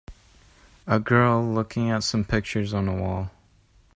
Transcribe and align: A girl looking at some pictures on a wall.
A 0.87 0.99
girl 0.99 1.45
looking 1.45 1.91
at 1.91 2.01
some 2.03 2.25
pictures 2.25 2.73
on 2.73 2.87
a 2.87 2.95
wall. 2.95 3.29